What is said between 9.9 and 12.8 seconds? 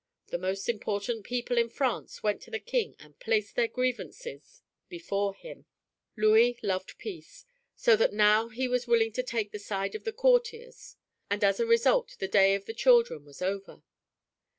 of the courtiers, and as a result the day of the